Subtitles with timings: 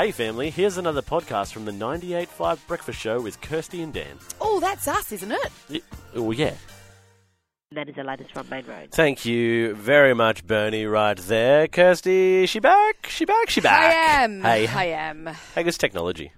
[0.00, 4.16] Hey, family, here's another podcast from the 98.5 Breakfast Show with Kirsty and Dan.
[4.40, 5.52] Oh, that's us, isn't it?
[5.68, 5.80] Y-
[6.14, 6.54] Oh, yeah.
[7.72, 8.92] That is the latest from Main Road.
[8.92, 11.68] Thank you very much, Bernie, right there.
[11.68, 13.08] Kirsty, she back?
[13.10, 13.50] She back?
[13.50, 13.94] She back?
[13.94, 14.40] I am.
[14.40, 15.28] Hey, I am.
[15.54, 16.32] hey, good's technology?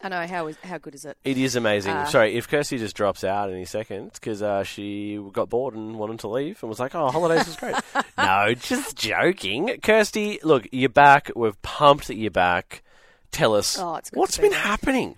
[0.00, 0.26] I know.
[0.26, 1.16] How is how good is it?
[1.24, 1.92] It is amazing.
[1.92, 5.98] Uh, Sorry, if Kirsty just drops out any second because uh, she got bored and
[5.98, 7.74] wanted to leave and was like, "Oh, holidays is great."
[8.18, 9.78] no, just joking.
[9.82, 11.30] Kirsty, look, you're back.
[11.34, 12.82] We're pumped that you're back.
[13.32, 15.16] Tell us Oh, what's be been happening.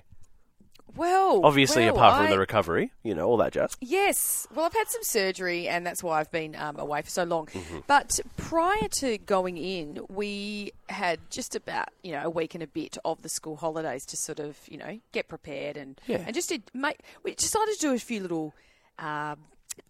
[0.97, 3.77] Well, Obviously, well, apart from I- the recovery, you know all that jazz.
[3.81, 4.47] Yes.
[4.55, 7.47] Well, I've had some surgery, and that's why I've been um, away for so long.
[7.47, 7.79] Mm-hmm.
[7.87, 12.67] But prior to going in, we had just about you know a week and a
[12.67, 16.23] bit of the school holidays to sort of you know get prepared and Yeah.
[16.27, 16.99] and just to make.
[17.23, 18.55] We decided to do a few little
[18.99, 19.39] um,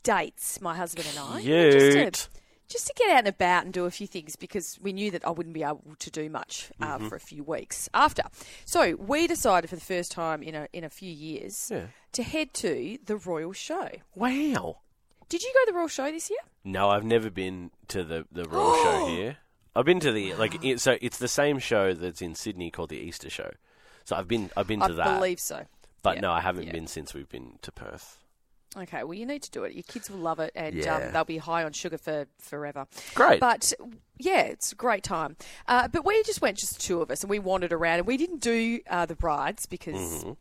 [0.02, 1.42] dates, my husband and I.
[1.42, 2.28] know, just to- Cute.
[2.70, 5.26] Just to get out and about and do a few things because we knew that
[5.26, 7.08] I wouldn't be able to do much uh, Mm-hmm.
[7.08, 8.22] for a few weeks after.
[8.64, 11.86] So we decided for the first time in a in a few years Yeah.
[12.12, 13.88] to head to the Royal Show.
[14.14, 14.78] Wow.
[15.28, 16.40] Did you go to the Royal Show this year?
[16.64, 19.36] No, I've never been to the the Royal Show here.
[19.76, 22.88] I've been to the like it, so it's the same show that's in Sydney called
[22.90, 23.50] the Easter Show.
[24.04, 25.64] So I've been I've been I to that, I believe so.
[26.02, 26.72] but yeah, no, I haven't yeah.
[26.72, 28.18] been since we've been to Perth.
[28.76, 29.72] Okay, well you need to do it.
[29.74, 30.96] Your kids will love it, and Yeah.
[30.96, 32.86] um, they'll be high on sugar for forever.
[33.14, 33.40] Great.
[33.40, 33.72] But
[34.18, 35.36] yeah, it's a great time.
[35.66, 38.16] Uh, but we just went just two of us, and we wandered around, and we
[38.16, 39.96] didn't do uh, the rides because.
[39.96, 40.32] Mm-hmm.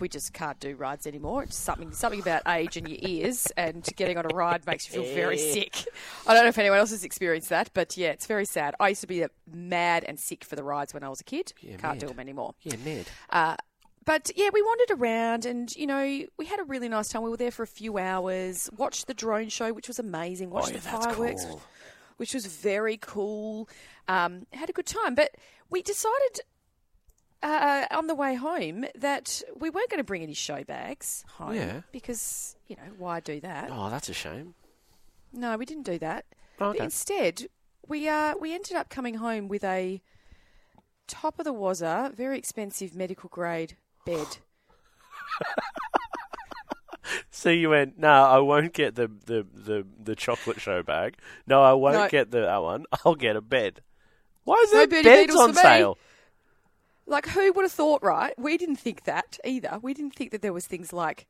[0.00, 1.44] We just can't do rides anymore.
[1.44, 5.00] It's something something about age and your ears, and getting on a ride makes you
[5.00, 5.84] feel very sick.
[6.26, 8.74] I don't know if anyone else has experienced that, but yeah, it's very sad.
[8.80, 11.24] I used to be uh, mad and sick for the rides when I was a
[11.24, 11.52] kid.
[11.60, 12.54] Yeah, can't do them anymore.
[12.62, 13.06] Yeah, Ned.
[13.30, 13.54] Uh,
[14.04, 16.02] but yeah, we wandered around and, you know,
[16.38, 17.22] we had a really nice time.
[17.22, 20.68] We were there for a few hours, watched the drone show, which was amazing, watched
[20.68, 21.62] Oh, yeah, the fireworks, cool.
[22.16, 23.68] which was very cool.
[24.08, 25.14] Um, had a good time.
[25.14, 25.30] But
[25.70, 26.40] we decided
[27.42, 31.54] uh, on the way home that we weren't going to bring any show bags home
[31.54, 31.80] Yeah.
[31.92, 33.68] because, you know, why do that?
[33.72, 34.54] Oh, that's a shame.
[35.32, 36.24] No, we didn't do that.
[36.60, 36.78] Okay.
[36.78, 37.46] But instead,
[37.88, 40.00] we uh, we ended up coming home with a
[41.08, 44.26] top of the wazzer, very expensive medical grade bed.
[47.30, 51.16] So you went, no, I won't get the, the, the, the chocolate show bag.
[51.46, 52.08] No, I won't No.
[52.08, 52.84] get the that one.
[53.04, 53.80] I'll get a bed.
[54.44, 55.54] Why is No there Bernie beds Beetles on me.
[55.60, 55.98] sale?
[57.06, 58.32] Like, who would have thought, right?
[58.38, 59.78] We didn't think that either.
[59.82, 61.26] We didn't think that there was things like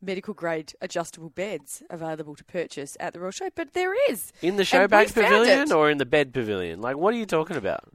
[0.00, 4.32] medical grade adjustable beds available to purchase at the Royal Show, but there is.
[4.40, 5.72] In the show And we bag found pavilion it.
[5.72, 6.80] or in the bed pavilion?
[6.80, 7.82] Like, what are you talking about?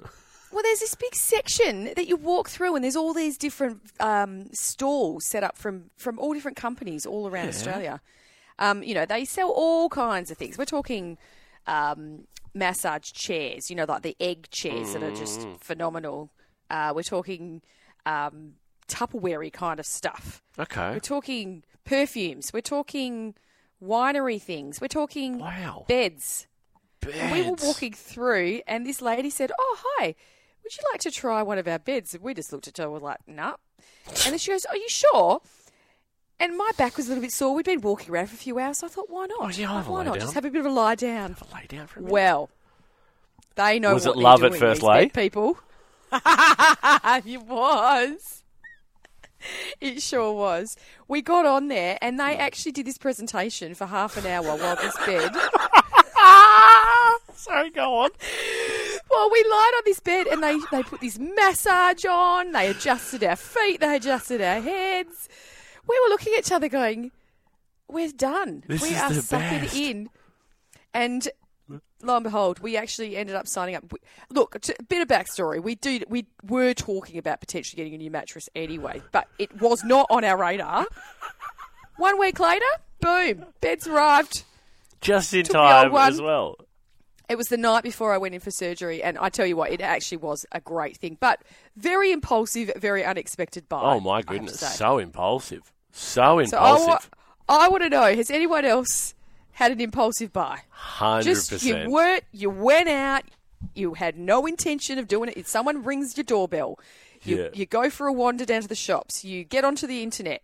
[0.53, 4.53] Well, there's this big section that you walk through, and there's all these different um,
[4.53, 8.01] stalls set up from from all different companies all around Australia.
[8.59, 10.57] Um, you know, they sell all kinds of things.
[10.57, 11.17] We're talking
[11.65, 15.59] um, massage chairs, you know, like the egg chairs that are just Mm.
[15.59, 16.29] phenomenal.
[16.69, 17.61] Uh, we're talking
[18.05, 18.53] um,
[18.87, 20.43] Tupperware kind of stuff.
[20.59, 20.91] Okay.
[20.91, 22.51] We're talking perfumes.
[22.53, 23.33] We're talking
[23.81, 24.79] winery things.
[24.81, 25.85] We're talking Wow.
[25.87, 26.45] beds.
[27.19, 30.15] And we were walking through, and this lady said, "Oh, hi,
[30.63, 32.83] would you like to try one of our beds?" And we just looked at her,
[32.85, 33.55] and were like, "No."
[34.07, 35.41] And then she goes, "Are you sure?"
[36.39, 37.53] And my back was a little bit sore.
[37.55, 39.37] We'd been walking around for a few hours, so I thought, "Why not?
[39.39, 40.13] Oh, yeah, I'll have a Why lie not?
[40.15, 40.21] down.
[40.21, 42.11] Just have a bit of a lie down." Lay down for a minute.
[42.13, 42.49] Well,
[43.55, 45.05] they know Was what it they're love at doing, first these lay?
[45.05, 45.57] bed people.
[46.13, 48.43] it was.
[49.81, 50.75] It sure was.
[51.07, 54.75] We got on there, and they actually did this presentation for half an hour while
[54.77, 55.31] this bed.
[57.35, 58.09] Sorry, go on.
[59.23, 63.23] Well, we lied on this bed and they, they put this massage on, they adjusted
[63.23, 65.29] our feet, they adjusted our heads.
[65.87, 67.11] We were looking at each other going,
[67.87, 68.65] We're done.
[68.67, 70.09] This we are sucking best." in.
[70.93, 71.25] And
[72.01, 73.85] lo and behold, we actually ended up signing up.
[74.29, 75.63] Look, a bit of backstory.
[75.63, 79.85] We do we were talking about potentially getting a new mattress anyway, but it was
[79.85, 80.85] not on our radar.
[81.95, 82.65] One week later,
[82.99, 84.43] boom, beds arrived.
[84.99, 86.57] Just in Took time as well.
[87.29, 89.71] It was the night before I went in for surgery, and I tell you what,
[89.71, 91.41] it actually was a great thing, but
[91.77, 93.81] very impulsive, very unexpected buy.
[93.81, 97.09] Oh my I have to goodness, so impulsive, so So I, impulsive.
[97.49, 99.13] wa- I want to know: Has anyone else
[99.53, 100.61] had an impulsive buy?
[100.69, 101.91] Hundred Just you percent.
[101.91, 103.23] weren't, you went out,
[103.73, 105.37] you had no intention of doing it.
[105.37, 106.77] If someone rings your doorbell,
[107.23, 107.49] you Yeah.
[107.53, 110.41] you go for a wander down to the shops, you get onto the internet,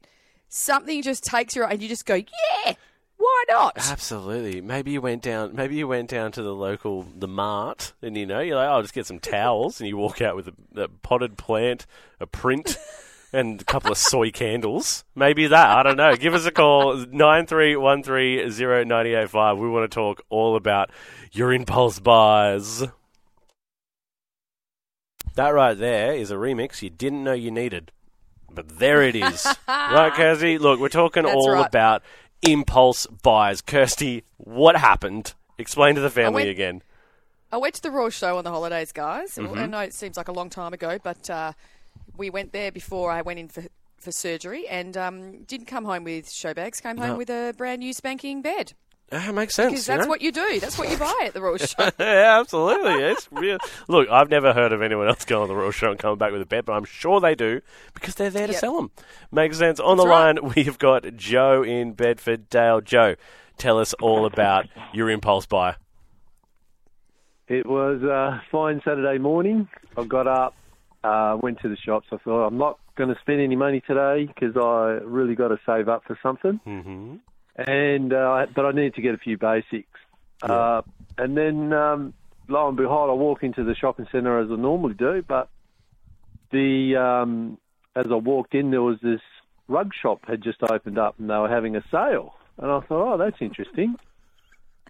[0.48, 2.74] something just takes you, and you just go, yeah,
[3.20, 3.78] why not?
[3.78, 4.62] Absolutely.
[4.62, 5.54] Maybe you went down.
[5.54, 8.76] Maybe you went down to the local the mart, and you know you're like, "Oh,
[8.76, 11.86] I'll just get some towels, and you walk out with a, a potted plant,
[12.22, 12.78] a print,
[13.34, 15.04] and a couple of soy candles.
[15.16, 15.78] Maybe that.
[15.78, 16.16] I don't know.
[16.16, 19.58] Give us a call nine three one three zero ninety eight five.
[19.58, 20.90] We want to talk all about
[21.34, 22.86] your impulse buys.
[25.36, 27.92] That right there is a remix you didn't know you needed.
[28.50, 29.46] But there it is.
[29.68, 30.58] right, Kirsty?
[30.58, 31.68] Look, we're talking That's all right.
[31.68, 32.02] about
[32.42, 33.62] impulse buys.
[33.62, 35.34] Kirsty, what happened?
[35.58, 36.82] Explain to the family went- again.
[37.52, 39.36] I went to the Royal Show on the holidays, guys.
[39.36, 39.58] Mm-hmm.
[39.58, 41.54] I know it seems like a long time ago, but uh,
[42.16, 43.64] we went there before I went in for,
[43.98, 47.18] for surgery and um, didn't come home with show bags, came home No.
[47.18, 48.74] with a brand new spanking bed.
[49.12, 49.72] That makes sense.
[49.72, 50.10] Because you that's know?
[50.10, 50.60] what you do.
[50.60, 51.90] That's what you buy at the Royal Show.
[52.00, 53.04] yeah, absolutely.
[53.04, 53.58] It's real.
[53.88, 56.32] Look, I've never heard of anyone else going on the Royal Show and coming back
[56.32, 57.62] with a bet, but I'm sure they do
[57.94, 58.60] because they're there to Yep.
[58.62, 58.92] sell them.
[59.32, 59.80] Makes sense.
[59.80, 60.36] On the right.
[60.38, 62.50] line, we've got Joe in Bedford.
[62.50, 63.16] Dale, Joe,
[63.58, 65.76] tell us all about your impulse buy.
[67.48, 69.68] It was a fine Saturday morning.
[69.98, 70.54] I got up,
[71.04, 72.08] uh, went to the shops.
[72.12, 75.58] I thought I'm not going to spend any money today because I really got to
[75.66, 76.60] save up for something.
[76.68, 77.16] Mm-hmm.
[77.68, 79.88] And uh, but I needed to get a few basics.
[80.42, 80.82] Uh,
[81.18, 82.14] and then um,
[82.48, 85.24] lo and behold, I walk into the shopping centre as I normally do.
[85.28, 85.50] But
[86.52, 87.58] the um,
[87.96, 89.22] as I walked in, there was this
[89.68, 92.34] rug shop had just opened up, and they were having a sale.
[92.58, 93.96] And I thought, oh, that's interesting.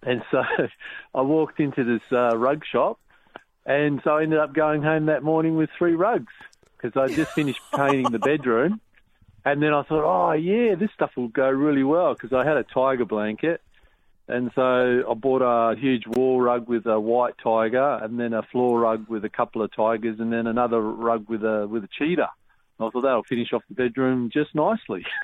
[0.02, 0.42] And so
[1.14, 2.98] I walked into this uh, rug shop,
[3.66, 6.32] and so I ended up going home that morning with three rugs
[6.76, 8.80] because I just finished painting the bedroom.
[9.44, 12.56] And then I thought, oh yeah, this stuff will go really well because I had
[12.58, 13.60] a tiger blanket,
[14.28, 18.42] and so I bought a huge wall rug with a white tiger, and then a
[18.42, 21.88] floor rug with a couple of tigers, and then another rug with a with a
[21.98, 22.28] cheetah.
[22.78, 25.04] And I thought that'll finish off the bedroom just nicely.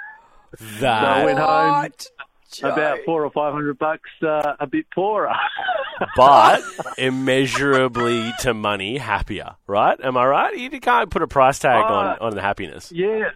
[0.81, 2.07] That I went home What?
[2.53, 2.71] Joe.
[2.71, 5.35] About four or five hundred bucks, uh, a bit poorer.
[6.17, 6.62] but
[6.97, 9.99] immeasurably to money happier, right?
[10.03, 10.57] Am I right?
[10.57, 12.93] You can't put a price tag on, Uh, on the happiness.
[12.95, 13.31] yeah.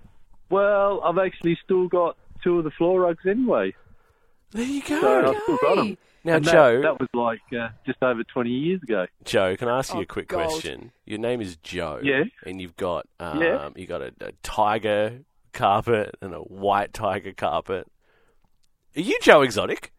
[0.51, 3.75] Well, I've actually still got two of the floor rugs anyway.
[4.53, 5.01] There you go.
[5.01, 5.97] So I've still got them.
[6.23, 9.07] Now, And that, Joe, that was like uh, just over 20 years ago.
[9.25, 10.51] Joe, can I ask you Oh, a quick gold.
[10.51, 10.93] question?
[11.07, 12.25] Your name is Joe, Yeah.
[12.45, 13.71] and you've got um, Yeah.
[13.77, 15.21] you got a, a tiger
[15.55, 17.87] carpet and a white tiger carpet.
[18.97, 19.93] Are you Joe Exotic?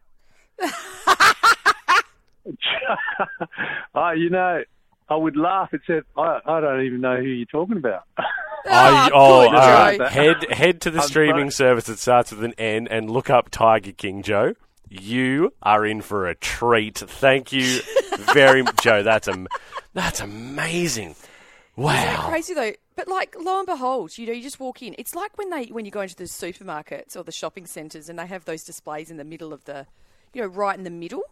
[3.94, 4.62] oh, you know,
[5.08, 5.72] I would laugh.
[5.74, 8.02] It said, I, I don't even know who you're talking about.
[8.68, 10.00] Ah, oh, good, all right.
[10.10, 11.70] Head head to the I'm streaming sorry.
[11.70, 14.54] service that starts with an N and look up Tiger King Joe.
[14.88, 16.98] You are in for a treat.
[16.98, 17.80] Thank you
[18.34, 19.02] very much, Joe.
[19.02, 19.48] That's am-
[19.94, 21.10] that's amazing.
[21.10, 21.26] Isn't it
[21.84, 22.26] Wow.
[22.28, 22.72] crazy though?
[22.94, 24.94] But like, lo and behold, you know, you just walk in.
[24.98, 28.18] It's like when they when you go into the supermarkets or the shopping centres and
[28.18, 29.86] they have those displays in the middle of the,
[30.34, 31.22] you know, right in the middle.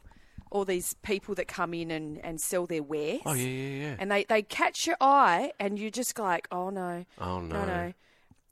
[0.50, 3.20] All these people that come in and, and sell their wares.
[3.25, 3.97] Oh yeah, yeah, yeah.
[3.99, 7.55] And they, they catch your eye, and you're just like, oh no, Oh no.
[7.61, 7.93] no, no.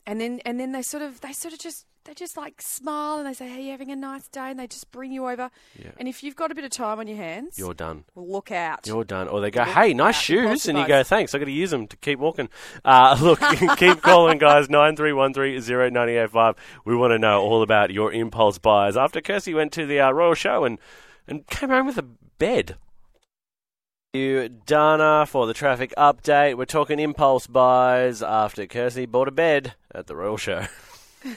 [0.06, 3.18] And then and then they sort of they sort of just they just like smile
[3.18, 5.50] and they say, hey, you having a nice day, and they just bring you over.
[5.78, 5.90] Yeah.
[5.98, 8.04] And if you've got a bit of time on your hands, You're done.
[8.14, 8.86] well, look out.
[8.86, 9.28] You're done.
[9.28, 10.66] Or they go, Look hey, nice out, shoes.
[10.68, 11.34] And you go, thanks.
[11.34, 12.48] i got to use them to keep walking.
[12.82, 13.40] Uh, look,
[13.76, 14.68] keep calling, guys.
[14.68, 16.56] 93130985.
[16.86, 18.96] We want to know all about your impulse buys.
[18.96, 20.78] After Kirsty went to the uh, Royal Show and,
[21.28, 22.76] and came home with a bed.
[24.14, 26.56] You, Dana, for the traffic update.
[26.56, 30.64] We're talking impulse buys after Kirsty bought a bed at the Royal Show.
[31.24, 31.34] yeah,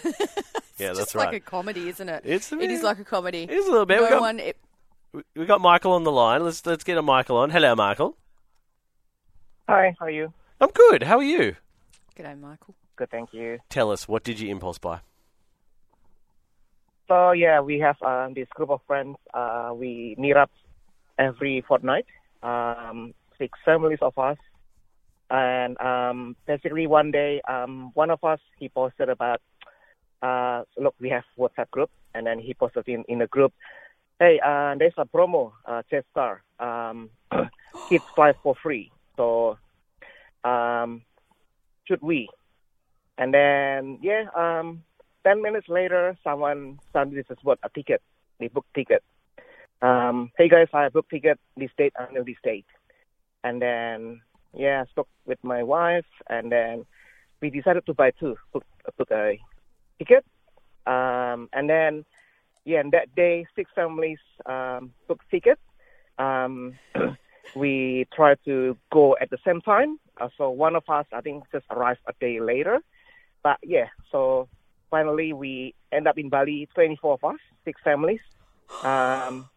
[0.77, 1.25] that's Just right.
[1.27, 2.23] like a comedy, isn't it?
[2.25, 3.43] It's a it is like a comedy.
[3.43, 3.97] It is a little bit.
[3.97, 4.57] No We got- one, it,
[5.13, 6.43] We- we got Michael on the line.
[6.45, 7.49] Let's let's get a Michael on.
[7.49, 8.15] Hello, Michael.
[9.67, 10.33] Hi, how are you?
[10.61, 11.03] I'm good.
[11.03, 11.55] How are you?
[12.15, 12.75] Good day, Michael.
[12.95, 13.59] Good, thank you.
[13.69, 14.99] Tell us, what did you impulse buy?
[17.11, 19.17] So yeah, we have um, this group of friends.
[19.33, 20.49] Uh, we meet up
[21.19, 22.05] every fortnight.
[22.41, 24.37] Um, six families of us,
[25.29, 29.41] and um, basically one day, um, one of us he posted about,
[30.21, 33.51] uh, look, we have WhatsApp group, and then he posted in in the group,
[34.17, 37.09] hey, uh, there's a promo, uh, Jetstar, um,
[37.89, 38.89] kids fly for free.
[39.17, 39.57] So,
[40.45, 41.01] um,
[41.83, 42.29] should we?
[43.17, 44.83] And then yeah, um,
[45.23, 48.01] ten minutes later, someone suddenly just bought a ticket.
[48.39, 49.03] They booked ticket.
[49.81, 52.65] Um, hey guys, I booked ticket this date until this date.
[53.43, 54.21] And then
[54.53, 56.85] yeah, I spoke with my wife, and then
[57.41, 58.35] we decided to buy two.
[58.53, 58.65] Book,
[58.97, 59.39] book a
[59.97, 60.25] ticket.
[60.85, 62.05] Um, and then
[62.65, 65.59] yeah, and that day six families um, booked ticket.
[66.19, 66.73] Um,
[67.55, 69.99] we tried to go at the same time.
[70.19, 72.79] Uh, so one of us, I think, just arrived a day later.
[73.43, 74.47] But yeah, so
[74.91, 78.19] finally we end up in Bali, 24 of us, six families,
[78.83, 79.49] um,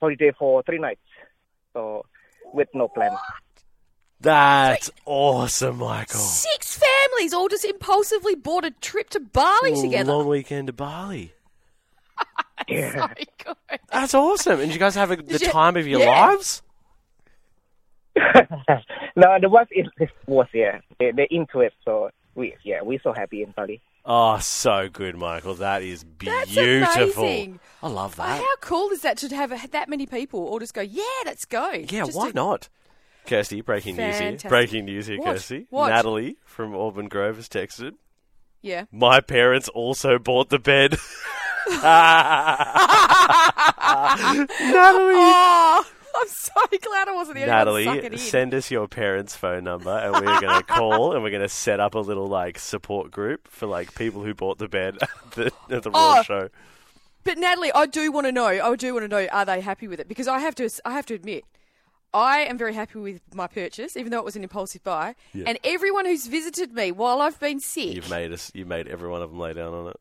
[0.00, 1.00] holiday for three nights.
[1.74, 2.06] So
[2.54, 3.14] with no plan.
[4.20, 6.18] That's awesome, Michael.
[6.20, 10.12] Six families all just impulsively bought a trip to Bali Well, together.
[10.12, 11.34] Long weekend to Bali.
[12.68, 13.06] So.
[13.92, 14.60] That's awesome.
[14.60, 16.26] And you guys have a, the you- time of your yeah.
[16.28, 16.62] lives?
[19.16, 21.74] no, the wife is, is was yeah, they they into it.
[21.84, 23.80] So we yeah, we're so happy in Bali.
[24.08, 25.54] Oh, so good, Michael.
[25.56, 27.24] That is That's beautiful.
[27.24, 27.58] amazing.
[27.82, 28.38] I love Oh, that.
[28.40, 31.44] how cool is that to have a, that many people all just go, yeah, let's
[31.44, 31.70] go.
[31.72, 32.68] Yeah, Just why to- not?
[33.26, 34.36] Kirsty, breaking news here.
[34.48, 35.32] Breaking news here, What?
[35.32, 35.66] Kirsty.
[35.70, 35.88] What?
[35.88, 37.94] Natalie from Aubin Grove has texted.
[38.62, 38.84] Yeah.
[38.92, 40.92] My parents also bought the bed.
[41.68, 41.82] Natalie.
[45.18, 45.84] Oh,
[46.22, 49.64] I'm so glad I wasn't the only one to Natalie, send us your parents' phone
[49.64, 52.58] number and we're going to call and we're going to set up a little like
[52.58, 56.22] support group for like people who bought the bed at the, at the Raw Oh.
[56.22, 56.48] show.
[57.24, 58.46] But Natalie, I do want to know.
[58.46, 60.06] I do want to know: Are they happy with it?
[60.06, 60.70] Because I have to.
[60.84, 61.44] I have to admit,
[62.14, 65.16] I am very happy with my purchase, even though it was an impulsive buy.
[65.34, 65.42] Yeah.
[65.48, 68.52] And everyone who's visited me while I've been sick, You've made us.
[68.54, 69.96] You made every one of them lay down on it.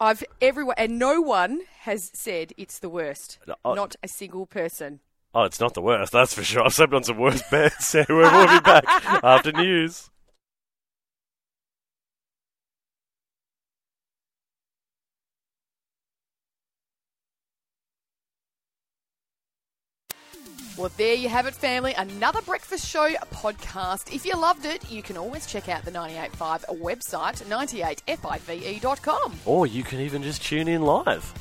[0.00, 3.38] I've everyone, and no one has said it's the worst.
[3.46, 5.00] No, I- Not a single person.
[5.36, 6.62] Oh, it's not the worst, that's for sure.
[6.64, 7.86] I've slept on some worse beds.
[7.88, 8.84] So we'll be back
[9.22, 10.08] after news.
[20.78, 21.92] Well, there you have it, family.
[21.92, 24.14] Another breakfast show podcast.
[24.14, 29.34] If you loved it, you can always check out the 98.5 website, 98five.com.
[29.44, 31.34] Or you can even just tune in live.